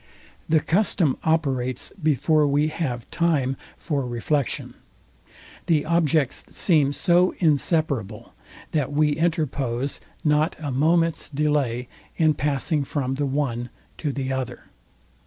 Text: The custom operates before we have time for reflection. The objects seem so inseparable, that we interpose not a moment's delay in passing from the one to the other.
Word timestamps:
The 0.49 0.61
custom 0.61 1.15
operates 1.23 1.93
before 2.01 2.47
we 2.47 2.69
have 2.69 3.07
time 3.11 3.55
for 3.77 4.03
reflection. 4.03 4.73
The 5.67 5.85
objects 5.85 6.43
seem 6.49 6.91
so 6.91 7.35
inseparable, 7.37 8.33
that 8.71 8.91
we 8.91 9.11
interpose 9.15 9.99
not 10.23 10.55
a 10.59 10.71
moment's 10.71 11.29
delay 11.29 11.87
in 12.17 12.33
passing 12.33 12.83
from 12.83 13.13
the 13.13 13.27
one 13.27 13.69
to 13.99 14.11
the 14.11 14.33
other. 14.33 14.71